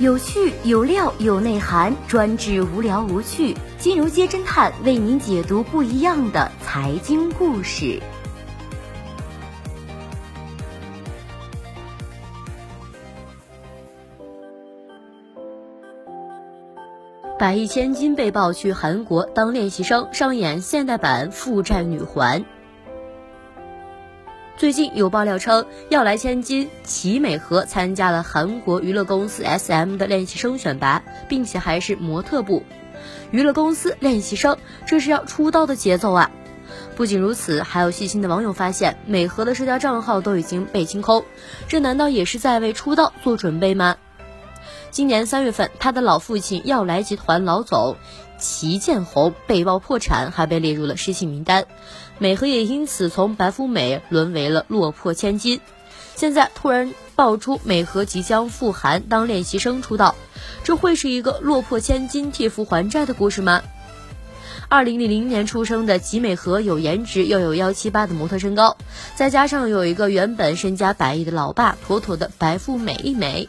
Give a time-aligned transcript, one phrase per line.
[0.00, 3.56] 有趣有料有内涵，专治无聊无趣。
[3.78, 8.00] 金融街侦探为您解读不一样的财经故事。
[17.36, 22.44] 百亿千金被曝去韩国当练习生，上演现代版负债女环。
[24.58, 32.64] 最近有爆料称，要来千金齐美和参加了韩国娱乐公司 SM 的练习生选拔，并且还是模特部。
[33.30, 36.28] 娱乐公司练习生，这是要出道的节奏啊！
[36.96, 41.24] 不仅如此，还有细心的网友发现，美和的社交账号都已经被清空，
[41.68, 43.96] 这难道也是在为出道做准备吗？
[44.90, 47.96] 今年三月份，他的老父亲耀来集团老总
[48.38, 51.66] 齐建宏被曝破产，还被列入了失信名单。
[52.18, 55.60] 美和也因此从白富美沦为了落魄千金。
[56.16, 60.16] 现在突然爆出美和即将赴韩当练习生出道，
[60.64, 63.62] 这会是一个落魄千金替父还债的故事吗？
[64.68, 68.76] 二零零零年出生的吉美和有颜值又有幺七八的模特身高，
[69.14, 73.48] 再加上有一个原本身家百亿的老爸，妥妥的白富美一枚。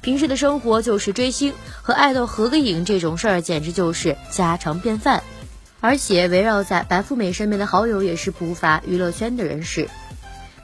[0.00, 5.22] 平时的生活就是追星和爱豆合个影这种事儿，简直就是家常便饭。
[5.80, 9.88] 而且围绕在白富美身边的好友也是不乏娱乐圈的人士，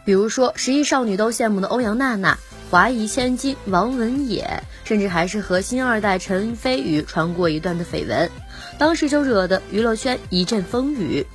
[0.05, 2.39] 比如说十亿少女都羡慕的欧阳娜娜、
[2.70, 8.30] 华谊千金王文也，甚至还是和新二代陈飞宇传过一段的绯闻，
[8.78, 11.27] 当时就惹得娱乐圈一阵风雨。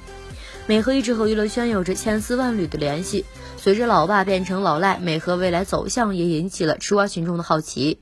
[0.65, 3.25] 美和一直和娱乐圈有着千丝万缕的联系。
[3.57, 7.99] 随着老爸变成老赖，美和未来走向也引起了吃瓜群众的好奇。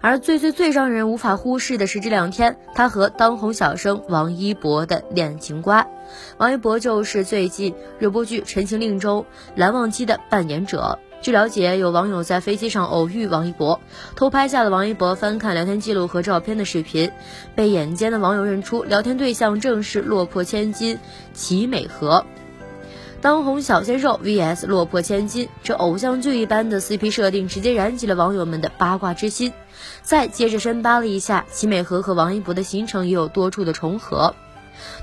[0.00, 5.86] 而最最最让人无法忽视的是，这两天他和当红小生王一博的恋情瓜。
[6.36, 10.98] 王一博就是最近热播剧《陈情令》中蓝忘机的扮演者。
[11.20, 13.80] 据了解，有网友在飞机上偶遇王一博，
[14.14, 17.10] 偷拍下了王一博翻看聊天记录和照片的视频，
[17.56, 20.98] 被眼尖的网友认出聊天对象正是落魄千金
[21.34, 22.24] 齐美和。
[23.20, 29.52] 当红小鲜肉 vs 落魄千金，这偶像剧一般的 CP 设定直接燃起了网友们的八卦之心。
[30.02, 34.36] 再接着深扒了一下，齐美和和王一博的行程也有多处的重合。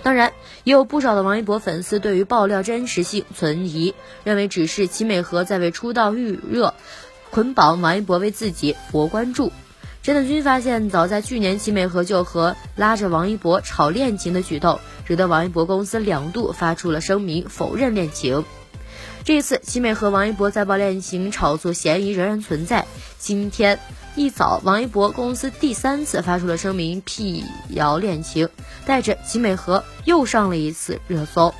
[0.04, 3.94] 当然，也有不少的王一博粉丝对于爆料真实性存疑，
[4.24, 6.74] 认为只是齐美和在为出道预热，
[7.32, 9.52] 捆绑王一博为自己博关注。
[10.02, 18.46] 真的君发现，早在去年，齐美和就和拉着王一博炒恋情的举动，惹得王一博公司两度发出了声明否认恋情。
[19.24, 22.86] 这次，齐美和王一博再爆恋情炒作嫌疑仍然存在。
[23.18, 23.80] 今天
[24.18, 28.48] 一早，王一博公司第三次发出了声明辟谣恋情，
[28.86, 31.54] 带着齐美和又上了一次热搜。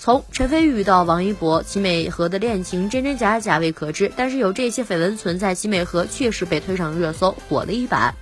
[0.00, 8.16] 从陈飞宇到王一博，齐美和的恋情真真假假未可知，但是有这些绯闻存在，齐美和确实被推上热搜，火了一把。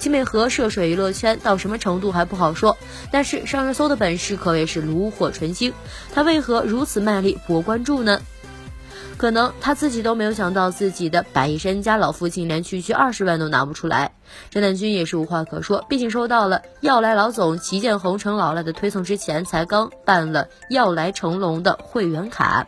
[0.00, 2.76] 齐美和涉水娱乐圈到什么程度还不好说，
[3.12, 5.72] 但是上热搜的本事可谓是炉火纯青。
[6.12, 8.20] 他为何如此卖力博关注呢？
[9.16, 14.12] 可能他自己都没有想到，自己的百亿身家老父亲连区区二十万都拿不出来。
[14.52, 22.66] 侦探君也是无话可说，毕竟收到了要来老总齐建宏成老赖的推送之前，才刚办了要来成龙的会员卡。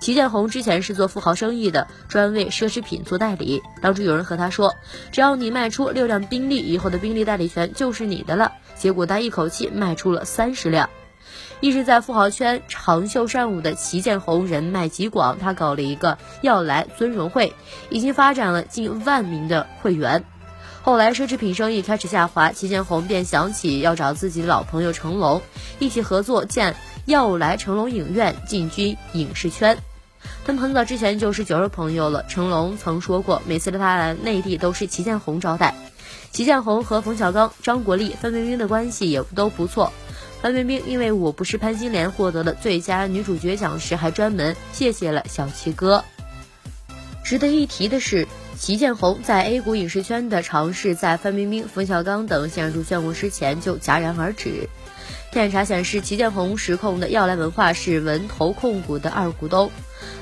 [0.00, 3.62] 齐建宏之前是做富豪生意的，专为奢侈品做代理。
[3.80, 4.74] 当初有人和他说，
[5.10, 8.52] 只要你卖出六辆宾利，以后的宾利代理权就是你的了。
[8.76, 10.90] 结果他一口气卖出了三十辆。
[11.60, 17.54] 一直在富豪圈长袖善舞的齐建宏人脉极广，他搞了一个要来尊荣会，
[17.90, 20.24] 已经发展了近万名的会员。
[20.82, 25.40] 后来奢侈品生意开始下滑，齐建宏便想起要找自己的老朋友成龙
[25.78, 26.74] 一起合作建
[27.04, 29.78] 要来成龙影院，进军影视圈。
[30.44, 32.24] 他们很早之前就是酒肉朋友了。
[32.24, 35.74] 成龙曾说过，每次他来内地都是齐建宏招待。
[36.32, 39.92] 齐建宏和冯小刚、张国立、范冰冰的关系也都不错。
[40.42, 46.04] 范冰冰因为我不是潘金莲获得了最佳女主角奖时，还专门谢谢了小齐哥。
[47.24, 48.26] 值得一提的是，
[48.58, 54.68] 齐建宏在 A 股影视圈的尝试，在范冰冰、冯小刚等陷入漩涡之前就戛然而止。
[55.30, 59.70] 天眼查显示，齐建宏实控的耀来文化是文投控股的二股东。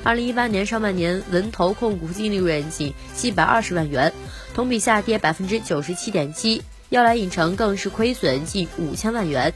[0.03, 4.13] 二零一八年上半年，文投控股净利润仅七百二十万元，
[4.53, 6.61] 同比下跌百分之九十七点七。
[6.89, 9.51] 耀来影城更是亏损近五千万元。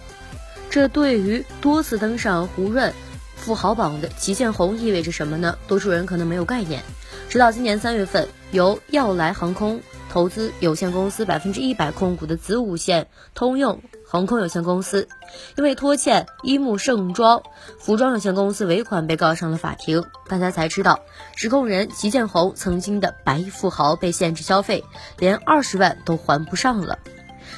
[0.76, 2.94] 这对于多次登上胡润
[3.38, 5.58] 富豪榜的齐建宏意味着什么呢？
[5.70, 6.84] 多数人可能没有概念。
[7.30, 9.80] 直到今年三月份，由耀来航空
[10.12, 15.08] 投资有限公司百分之一百控股的子午线通用航空有限公司，
[15.56, 17.42] 因为拖欠一木盛装
[17.80, 20.04] 服装有限公司尾款被告上了法庭。
[20.28, 21.00] 大家才知道，
[21.38, 24.84] 实控人齐建宏曾经的白衣富豪被限制消费，
[25.20, 27.00] 连二十万都还不上了。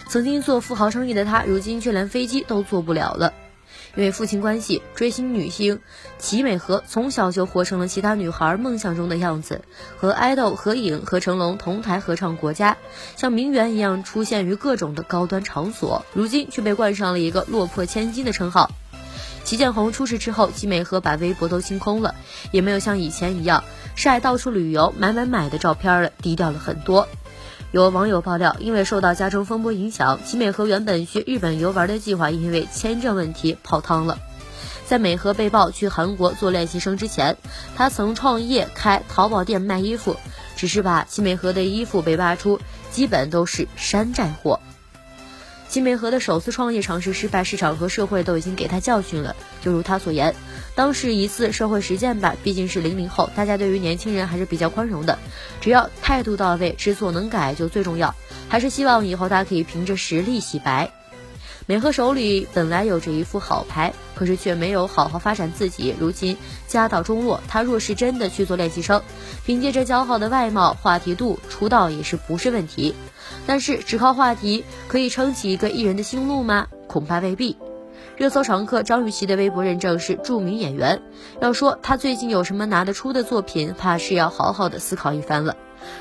[0.09, 3.33] 曾经做富豪生意的他，如今却连飞机都坐不了了。
[3.95, 5.81] 因为父亲关系，追星女星
[6.19, 9.62] 齐美和从小就活成了其他女孩梦想中的样子，
[9.98, 12.74] 和爱豆合影，和成龙同台合唱《国家》，
[13.19, 16.06] 像名媛一样出现于各种的高端场所。
[16.13, 18.69] 如今却被冠上了一个落魄千金的称号。
[19.44, 22.13] 齐建宏出事之后，齐美和把微博都清空了，
[22.51, 23.63] 也没有像以前一样
[23.95, 27.07] 晒到处旅游、买买买的照片了，低调了很多。
[27.77, 34.18] 有网友爆料，因为受到加州风波影响，齐美和原本去日本游玩的计划因为签证问题泡汤了。
[34.88, 37.38] 在美和被曝去韩国做练习生之前，
[37.75, 40.18] 他曾创业开淘宝店卖衣服，
[40.56, 42.59] 只是把齐美和的衣服被扒出，
[42.89, 44.59] 基本都是山寨货。
[45.69, 49.35] 齐美和的首次创业尝试失败，市场和社会都已经给他教训了。
[49.62, 50.33] 就如他所言，
[50.77, 52.35] 当是一次社会实践吧。
[52.44, 55.18] 毕竟是零零后，大家对于年轻人还是比较宽容的，
[55.59, 58.13] 只要态度到位，知错能改就最重要。
[58.47, 60.91] 还是希望以后他可以凭着实力洗白。
[61.65, 65.95] 美和手里本来有着一副好牌，可是却没有好好发展自己。
[66.00, 66.38] 如今
[66.68, 69.01] 家道中落，他若是真的去做练习生，
[69.47, 72.94] 凭借着姣好的外貌、话题度出道也是不是问题。
[73.47, 76.68] 但是只靠话题可以撑起一个艺人的心路吗？
[76.88, 77.57] 恐怕未必。
[78.18, 81.04] 热搜常客张雨绮的微博认证是著名演员，
[81.40, 85.56] 要说她最近有什么拿得出的作品，怕是要好好的思考一番了。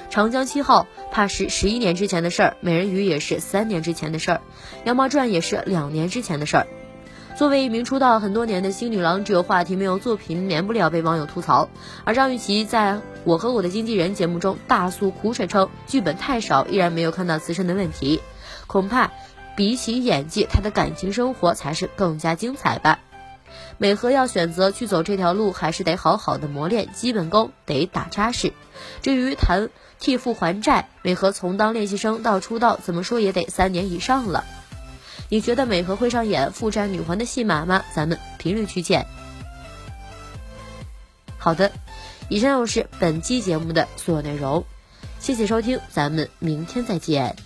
[0.08, 4.40] 长江七号怕是十一年之前的事儿，美人鱼也是三年之前的事儿，
[4.86, 6.66] 羊毛传也是两年之前的事儿。
[7.36, 11.68] 作为一名出道很多年的新女郎，只有话题没有作品，免不了被网友吐槽。
[12.04, 18.22] 而张雨绮在我和我的经纪人节目中大诉苦水，称剧本太少，依然没有看到自身的问题。
[18.66, 19.12] 恐怕
[19.56, 23.00] 比起演技，她的感情生活才是更加精彩吧。
[23.78, 28.52] 美和要选择去走这条路，还是得好好的磨练基本功，得打扎实。
[29.02, 34.44] 至于谈替父还债，美和从当练习生到出道，怎么说也得三年以上了。
[35.28, 37.84] 你觉得美和会上演负债女皇的戏码吗？
[37.94, 39.06] 咱们评论区见。
[41.38, 41.72] 好的，
[42.28, 44.64] 以上就是本期节目的所有内容，
[45.18, 47.45] 谢谢收听，咱们明天再见。